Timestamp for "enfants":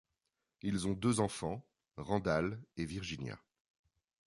1.19-1.63